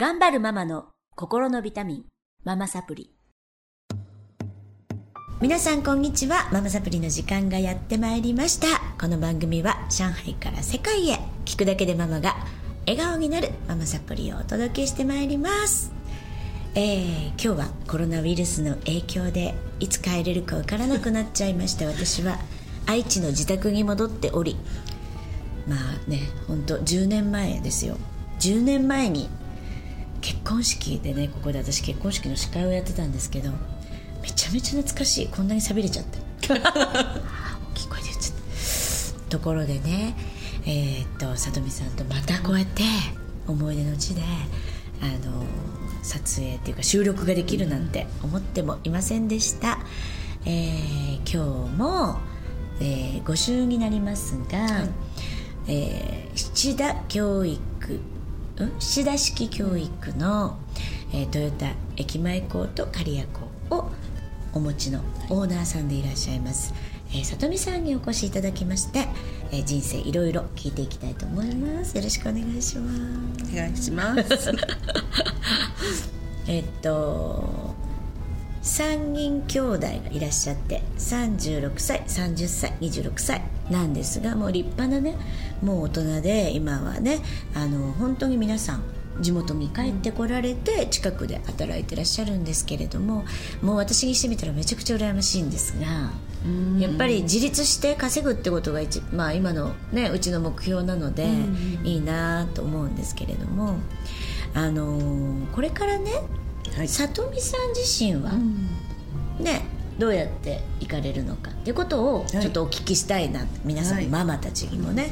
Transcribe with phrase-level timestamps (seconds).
[0.00, 2.04] 頑張るママの心のビタミン、
[2.44, 3.10] ママサプリ。
[5.40, 6.48] 皆さんこんにちは。
[6.52, 8.78] ママサプリの時間がやってまいりました。
[9.00, 12.36] この番組は上海から世界へ聞くだけでママが
[12.86, 15.90] 笑顔になるママサプリをお届けしてまいります。
[16.76, 22.38] えー、今日はコロナウイルスの影響でいつ帰れるかわからなくなっちゃいました私は
[22.86, 24.56] 愛知の自宅に戻っており
[25.66, 27.96] まあね本当10年前ですよ
[28.38, 29.28] 10年前に
[30.28, 33.50] 結婚式でねここで私結婚式の司会をやってたんですけど
[34.22, 35.28] めちゃめちゃ懐かしい。
[35.28, 36.18] こんなに寂れちゃって。
[36.52, 36.54] 大
[37.74, 40.14] きい声で言っちゃったところでね
[40.66, 42.82] えー、っとさとみさんとまたこうやって
[43.46, 44.22] 思い出の地で
[45.00, 45.44] あの
[46.02, 49.78] 撮影っていうか収録ができるなんて思ってもいませんでした、
[50.44, 52.18] えー、今日も、
[52.80, 54.90] えー、5週になりますが、はい、
[55.68, 57.58] えー、七田教育
[58.78, 60.58] 七田式教育の、
[61.12, 63.24] えー、トヨタ駅前校と刈谷
[63.70, 63.90] 校を
[64.52, 65.00] お持ちの
[65.30, 66.74] オーナーさんでいらっしゃいます、
[67.10, 69.06] えー、里見さんにお越しいただきまして、
[69.52, 71.96] えー、人生いろいろ聞いていきたいと思います。
[71.96, 72.92] よろしくお願いしま
[73.46, 73.52] す。
[73.52, 74.52] お願いします
[76.48, 77.74] えっと
[78.62, 85.16] 3人兄弟がいらっしゃって36歳30歳26歳なんですがもう立派なね
[85.62, 87.18] もう大人で今はね
[87.54, 88.82] あの本当に皆さん
[89.20, 93.24] 地元に帰ってこられて近くで働いてらっしゃるんですけれども
[93.62, 96.10] もう私にしてみたらめちゃくちゃ羨ましいんですが
[96.78, 101.26] やっぱり自立して稼ぐってことが一、まあ、今の、ね、うちの目標なので
[101.82, 103.74] いいなと思うんですけれども、
[104.54, 106.12] あのー、これからね、
[106.76, 108.32] はい、里見さん自身は、
[109.40, 109.62] ね
[109.98, 115.10] どうやって行かれるのかっていうことをちょっとお聞きしたいな、はい、皆さんママたちにもね、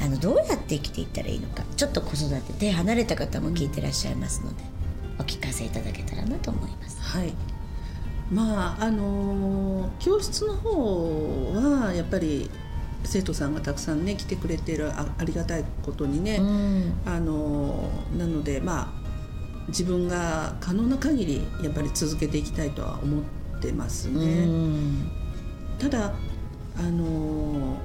[0.00, 4.62] あのどうやって生きていったらいいのかちょっと子育てで離れた方も聞いてらっしゃいますので、
[5.18, 7.00] お聞かせいただけたらなと思います。
[7.00, 7.32] はい
[8.30, 12.50] まああの教室の方はやっぱり
[13.04, 19.06] 生徒さんがたくさんね来てくれてるあありがたいことにね、うん、あのなのでまあ
[19.68, 24.24] 自分が可能な限りやっぱり続けていきたいとは思ってますね。
[24.44, 25.10] うん、
[25.78, 26.12] ただ
[26.78, 27.76] あの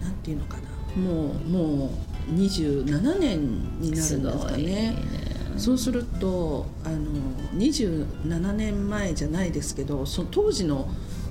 [0.00, 0.62] なんていうのかな
[0.96, 1.90] もうも
[2.30, 4.62] う27年になるんですかね。
[4.64, 4.96] ね。
[5.56, 6.96] そうするとあの
[7.54, 10.88] 27年前じゃないですけどその当時の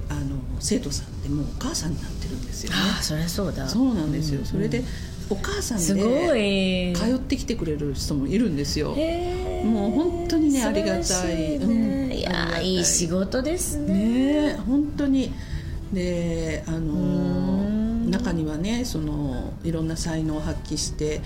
[0.09, 2.77] あの生徒さんってもうお母さんになってるんですよね。
[2.99, 3.67] あそりゃそうだ。
[3.67, 4.83] そうなんですよ、うんうん、それで
[5.29, 8.89] お母さんで通ってきてくれる人もいるんですよ。
[8.89, 14.53] もう本当にねありがたい、ねうん、いやいい仕事ですね。
[14.53, 15.33] ね本当に。
[15.93, 21.21] であの中にはねそのいろんな才能を発揮して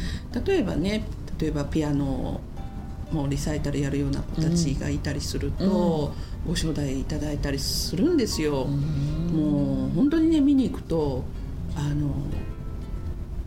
[0.45, 1.03] 例えばね
[1.39, 2.41] 例えばピアノ
[3.11, 5.69] もうリサイタルやるような子たちがいたりすると、うん、
[6.47, 8.77] ご招待いただいたりするんですよ、うん、
[9.31, 11.23] もう本当にね見に行くと
[11.75, 12.13] あの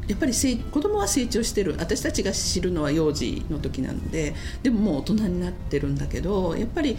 [0.09, 1.77] やっぱり子供は成長してる。
[1.79, 6.99] 私たちが知るのは幼児の時なのででももう大人になってるんだけどやっぱり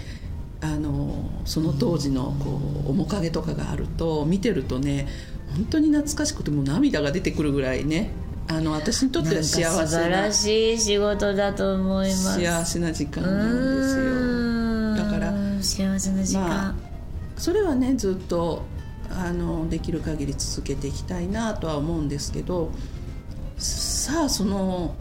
[0.61, 5.07] あのその当時のこう面影とかがあると見てるとね
[5.55, 8.11] 本当に懐かしくても涙が出てくるぐらいね。
[8.47, 12.41] あの私にとっては幸せな素晴らしい仕事だと思います。
[12.41, 15.05] 幸せな時間なんですよ。
[15.05, 16.75] だから幸せな時間、まあ、
[17.37, 18.63] それはねずっと
[19.09, 22.71] あのできる限り続けていきたいなとは思うんですけど
[23.57, 24.95] さあその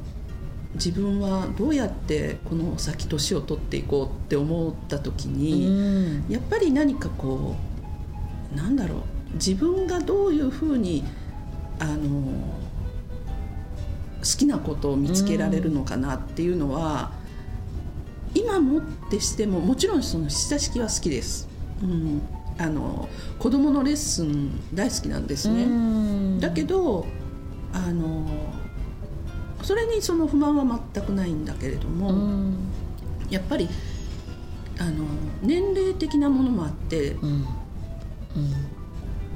[0.75, 7.57] 自分はどうやってこの先年を取っていこうって思った時に、やっぱり何かこ
[8.55, 9.03] うなんだろう
[9.34, 11.04] 自分がどういうふうに
[11.78, 12.22] あの
[14.20, 17.12] 好きなことを見つけられるのかなっていうのは、
[18.34, 21.48] うん、今もってしてももちろんその親しきは好きです、
[21.82, 22.22] うん、
[22.59, 27.04] あの子供のレッスン大好きなんですね、うん、だけど
[27.72, 28.28] あの
[29.62, 32.53] それにその不満は全くないんだけれども、
[33.30, 33.68] やっぱり
[34.78, 35.04] あの
[35.41, 37.16] 年齢的なものもあって、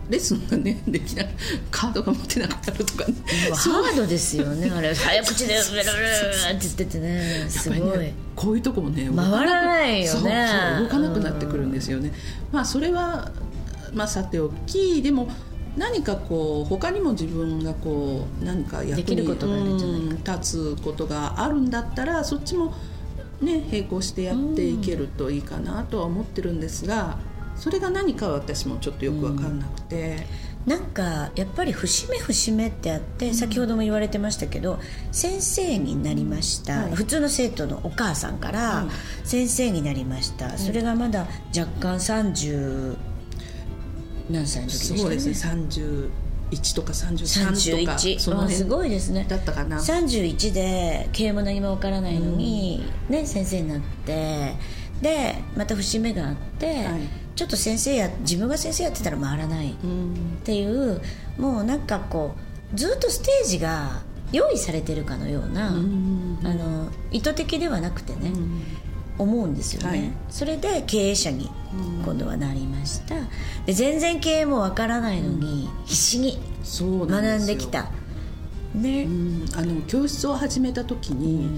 [0.08, 1.28] レッスンがねできない
[1.70, 3.14] カードが持てなかったりとか、ね、
[3.54, 4.94] ハードですよねあれ。
[4.94, 6.06] 早口で「ブルブル」
[6.54, 7.46] って言っててね。
[7.48, 10.48] すごい、ね、こういうとこもね回らないよね。
[10.80, 12.12] 動かなくなってくるんですよね、
[12.52, 13.30] まあそれは
[13.92, 15.28] まあさておきでも
[15.76, 22.74] 何かこう他にも自分がこう何か役に立つことがあるんだったらそっちも
[23.40, 27.18] ね並行してやっていけるといいかなとは思ってるんですが。
[27.56, 30.26] それが何か私もちょっとよく分かんなくて、
[30.66, 34.78] なんかやっぱり節目節目ってあって、先ほども言われてましたけど
[35.12, 36.94] 先生になりました、はい。
[36.94, 41.26] 普通の生徒のお母さんからはい先生になりました、それがまだ
[41.56, 42.96] 若干30
[44.28, 45.34] 何歳の時でしたそうですね。
[46.52, 49.24] 31とか33とか31そのすごいですね。
[49.28, 49.78] だったかな。
[49.78, 54.54] 31で経営も何もわからないのに、ね、先生になって
[55.00, 60.38] でまた節目があって、はいちょっと先生や自分が先生やってたら回らないっうん。
[60.42, 61.00] ていう
[61.38, 62.34] もうなんかこ
[62.74, 64.02] うずっとステージが
[64.32, 66.38] 用意されてるかのような、うん。
[66.42, 68.62] あの意図的ではなくてね、うん。
[69.18, 70.10] 思うんですよね、はい。
[70.28, 71.50] それで経営者に
[72.04, 73.14] 今度はなりました。
[73.64, 77.90] で全然経営もわからないのに必死に学んできた。
[78.74, 79.46] ね、うん。
[79.54, 81.48] あの教室を始めた時に、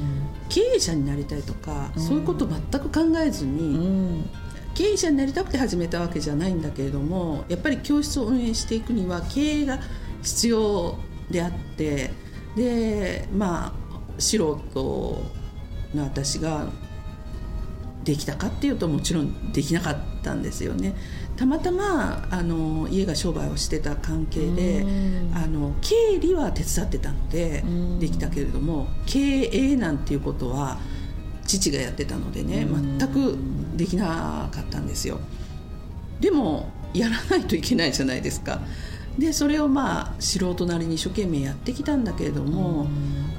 [0.48, 4.30] 経営者になりたいとか、そういうこと全く考えずに、うん
[4.78, 9.80] 経営者になりたくて始めたわけじゃないんだけれどもやっぱり教室を運営していくには経営が
[10.22, 10.96] 必要
[11.32, 12.12] であって
[12.54, 14.36] でまあ素
[14.70, 15.25] 人
[15.96, 16.69] の私が
[18.04, 20.94] できたかっていうともちろんできなかったんですよね。
[21.36, 25.32] たまたまあの家が商売をしてた関係でうん。
[25.34, 27.98] あの経理は手伝ってたのでうん。
[27.98, 29.19] できたけれども経
[29.52, 30.78] 営なんていうことは
[31.44, 32.98] 父がやってたのでねうん。
[32.98, 33.36] 全く
[33.78, 35.20] できなかったんですよ。
[36.20, 38.60] でもやらないといけないじゃないですか。
[39.19, 42.88] でそれをまあ素人なりに一生懸命やってきたんだけれども、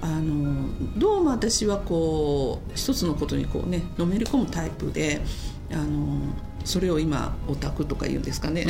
[0.02, 5.22] あのどうも私はこう一つのことにこうねのめり込むタイプで
[5.72, 6.20] あの
[6.66, 8.66] それを今オタクとか言うんですかね。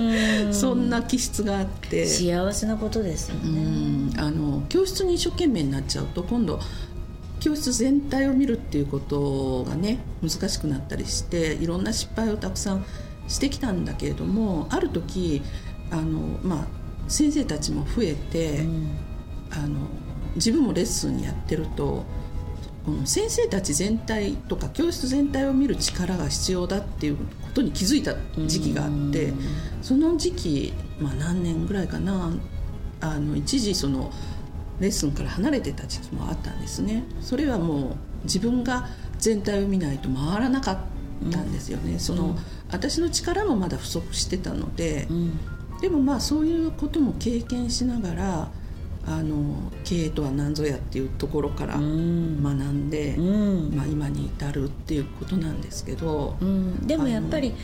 [0.52, 2.06] そんな気質があって。
[2.06, 4.12] 幸せなことですようね、ん。
[4.16, 6.58] あの教室に一生懸命になっちゃうと今度
[7.44, 12.86] 教室全体を見るっていうことがね難しくなったりしていろんな失敗をたくさん
[13.28, 15.42] してきたんだけれどもある時
[15.90, 16.66] あの、まあ、
[17.06, 18.98] 先生たちも増えて、うん。
[19.50, 19.78] あの
[20.34, 22.04] 自分もレッスンやってると
[22.84, 27.22] この先生たち全体とか教室全体を見る力が必要だっていうこ
[27.54, 28.16] とに気づいた
[28.46, 29.38] 時期があってうん。
[29.82, 32.32] その時期、まあ、何年ぐらいかな
[33.00, 34.10] あの一時その
[34.80, 37.04] レッスンから離れてた時期もあったんですね。
[37.20, 38.88] それはもう自分が
[39.18, 40.78] 全体を見ないと回らなかっ
[41.30, 42.36] たんですよね、その
[42.70, 45.38] 私の力もまだ不足してたので、うん。
[45.80, 48.50] でもまあそういうことも経験しながら
[49.06, 52.42] あの経営とは何ぞやっていうところからうん。
[52.42, 53.76] 学んで、うん。
[53.76, 56.86] まあ、今に至るっていうことなんですけど、うん。
[56.86, 57.54] でもやっぱり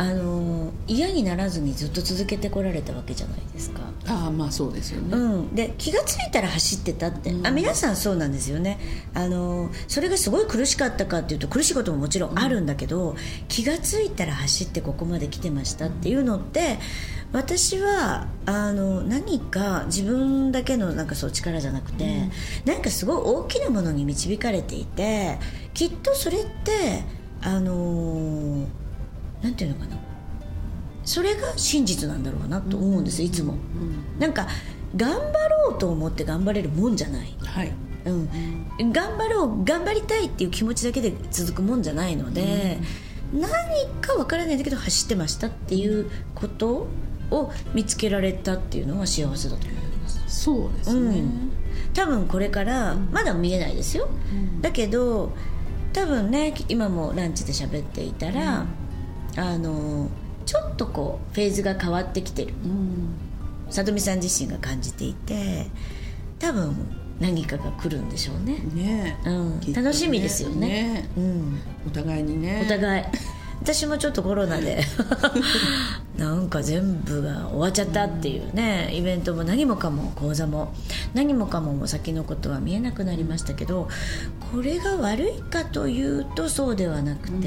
[0.00, 7.46] あの嫌にならずにずっと続けてこられたわけじゃないですか、ああまあそうですよね、うん、で気が付いたら走ってたって、うん。
[7.46, 8.78] あ皆さんそうなんですよね。
[9.12, 13.16] あのそれがすごい苦しかったかっていうと苦しいことももちろんあるんだけど、
[13.48, 16.78] 気が付いたら走ってここまで来てましたっていうのって
[17.32, 22.30] 私はあの何か自分だけのなんかそう力じゃなくて、
[22.64, 22.78] なん。
[22.82, 25.38] かすごい大きなものに導かれていて
[25.74, 27.02] きっとそれって
[27.42, 28.68] あの
[29.42, 29.96] なんていうのかな。
[31.04, 33.54] それが真実なんだろうなと思うんです、いつも。
[33.54, 34.20] うん。
[34.20, 34.46] なんか
[34.96, 37.72] 頑張ろうと思って頑張れるもんじゃない、はい。
[38.04, 42.78] うん、頑張ろう頑張りたいっていう気持ちだけで続くもんじゃないので、
[43.34, 43.50] 何
[44.00, 46.86] かわからないんだけど走ってましたっていうこと
[47.30, 50.22] を見つけられたっていうのは幸せだと思います。
[50.26, 51.50] そうですね、うん。
[51.92, 54.08] 多分これからまだ見えないですよ、
[54.62, 55.32] だけど
[55.92, 58.64] 多分ね今もランチで喋っていたら、
[59.38, 60.08] あの
[60.46, 62.54] ちょっとこうフェーズが変わってきてる。
[62.64, 63.14] うん。
[63.70, 65.66] 里見さん自身が感じていて
[66.38, 66.74] 多分
[67.20, 69.18] 何かが来るんでしょうね、ね。
[69.26, 69.60] うん。
[69.60, 69.74] ね。
[69.74, 70.68] 楽しみですよね。
[70.68, 71.10] ね。
[71.16, 72.62] うん、お互いにね。
[72.64, 73.04] お互い。
[73.60, 74.82] 私もちょっとコロナで
[76.16, 80.72] なんか全部が終わっちゃったっていうねイベントも何もかも講座も
[81.12, 83.88] 何もかもも先のことは見えなくなりましたけど
[84.52, 87.42] これが悪いかというとそうではなくて、うん、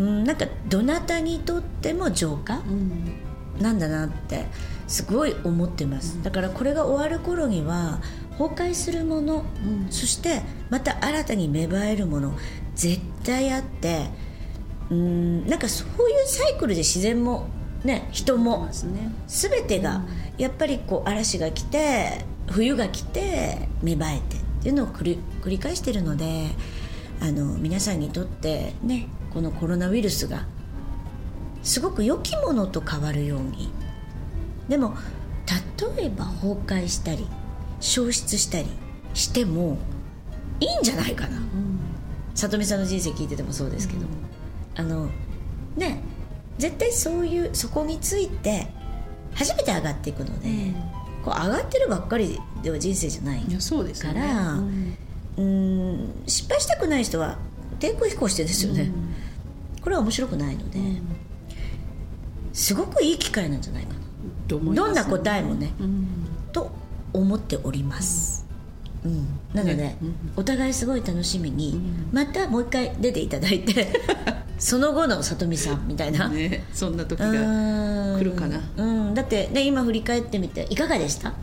[0.00, 3.62] なんかどなたにとっても浄化、うん。
[3.62, 4.46] なんだなって
[4.86, 6.22] すごい思ってます。
[6.22, 8.00] だからこれが終わる頃には
[8.38, 9.86] 崩壊するもの、うん。
[9.90, 12.34] そしてまた新たに芽生えるもの
[12.74, 14.06] 絶対あって
[14.90, 17.48] うんなんかそういうサイクルで自然も
[17.84, 18.68] ね人も
[19.26, 20.02] 全てが
[20.38, 26.48] やっぱりこう嵐が来て冬が来て芽生えてっていうのを繰り繰り返してるので
[27.20, 30.46] あの皆さんにとってねこのコロナウイルスが
[31.62, 33.70] すごく良きものと変わるように
[34.68, 34.94] でも
[35.96, 37.26] 例えば崩壊したり
[37.80, 38.66] 消失したり
[39.14, 39.78] しても
[40.60, 41.38] いいんじゃないかな。
[41.38, 41.78] うん。
[42.34, 44.06] 里見さんの人生聞いててもそうですけど、
[44.76, 45.08] あの
[45.76, 46.02] ね
[46.58, 48.66] 絶対そういうそこについて
[49.34, 50.48] 初めて上がっていくので、
[51.24, 54.20] こう上がってるばっかりでは人生じゃないいやそうですよね。
[54.20, 54.96] からうん
[55.36, 57.38] うん失敗したくない人は
[57.78, 58.90] 低空飛行してですよね、
[59.82, 60.78] これは面白くないので、
[62.52, 64.00] すごくいい機会なんじゃないかな。
[64.48, 66.06] と思いますどんな答えもね、うん。
[66.52, 66.70] と
[67.12, 68.46] 思っております、
[69.04, 69.26] うん。
[69.54, 69.96] なので、ね。
[70.02, 70.14] うん。
[70.36, 71.80] お互いすごい楽しみに、
[72.12, 73.88] またもう一回出ていただいて
[74.58, 76.64] その後のさとみさんみたいな、ね。
[76.72, 78.60] そんな時うが来るかな。
[78.76, 81.34] うん、だってね今振り返ってみていかがでした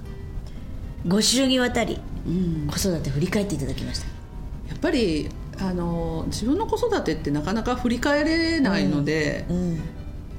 [1.07, 2.67] ？5週にわたりうん。
[2.67, 4.07] 子育て振り返っていただきました。
[4.69, 9.79] やっぱりあの自分の子育てってなかなか振り返れないので、うん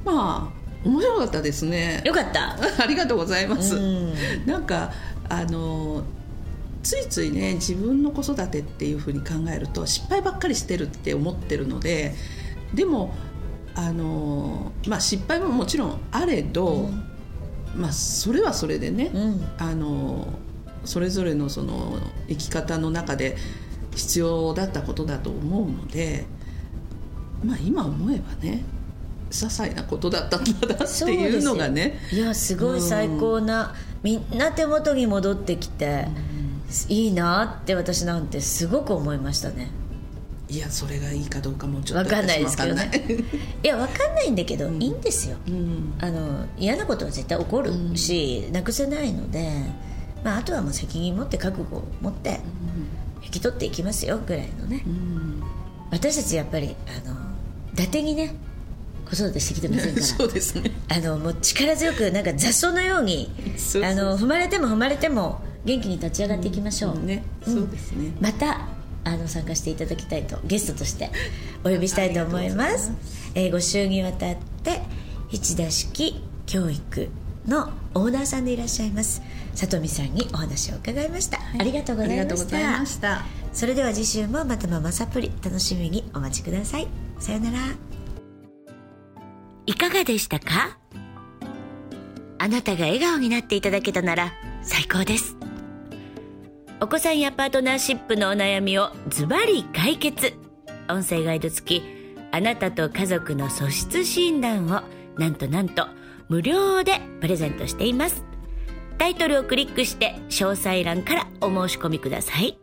[0.04, 0.56] まあ
[0.86, 2.00] 面白かったですね。
[2.04, 2.56] よかった。
[2.80, 4.14] ありがとうございます、うん。
[4.46, 4.92] なんか
[5.28, 6.04] あの
[6.82, 12.14] ついついね自分の子育てっていうふうに考えると失敗ばっかりしてるって思ってるので
[12.72, 13.14] でも
[13.74, 16.88] あの、まあ、失敗ももちろんあれど、
[17.74, 19.44] まあ、それはそれでね、うん。
[19.58, 20.28] あの
[20.84, 23.36] それぞれのその生き方の中で
[23.96, 26.26] 必要だったことだと思うので、
[27.42, 28.64] まあ、今思えばね
[29.30, 36.06] 些細なことだったんだなっていうのがねいやすごい最高な、みんな手元に戻ってきて、
[36.88, 39.70] いいなって私なんてすごく思いましたね。
[40.48, 42.88] いやそれがいいかどうかもちょっとわかんないですけどね。
[43.08, 45.36] い いやわかんないんだけど、いいんですよ。
[45.48, 45.94] うん。
[45.98, 49.50] あの嫌なことは絶対起こるし、なくせないので、
[50.22, 52.40] まあ、あとはもう責任持って覚悟を持って
[53.26, 54.82] 引き取っていきますよぐらいのね。
[54.86, 55.42] うん。
[55.90, 57.16] 私たちやっぱりあの
[57.74, 58.34] 伊達にね
[59.04, 60.06] 子育てしてきてませんから。
[60.06, 60.70] そうですね。
[60.88, 63.30] あのもう力強くなんか雑草のように
[63.82, 68.12] あの踏まれても踏まれても元気に立ち上がっていきましょう、ねそうですね。
[68.20, 68.68] また
[69.04, 71.10] あの参加していただきたいとゲストとして
[71.64, 72.92] お呼びしたいと思います。
[73.34, 74.82] えー5週にわたって
[75.30, 77.08] 一田式教育
[77.46, 79.22] のオーナーさんでいらっしゃいます。
[79.54, 83.24] 里見さんにお話を伺いました、ありがとうございありがとうましたございました。
[83.52, 86.88] それでは次週もまたママサプリ楽しみにお待ちください。
[87.18, 87.58] さよなら。
[89.64, 90.78] いかがでしたか？
[92.38, 95.36] あなたが笑顔になっていただけたなら最高です。
[96.80, 100.34] お子さんやパートナーシップのお悩みをズバリ解決。
[100.88, 101.82] 音声ガイド付き
[102.30, 104.82] あなたと家族の素質診断を
[105.18, 105.88] なんとなんと
[106.28, 108.24] 無料でプレゼントしています。
[108.98, 112.58] タイトルをクリックして詳細欄からお申し込みください。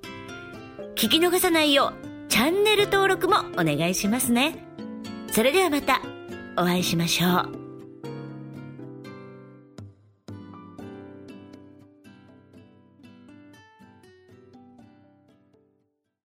[0.96, 4.66] 聞き逃さないようチャンネル登録もお願いしますね。
[5.32, 6.02] それではまた
[6.58, 7.63] お会いしましょう。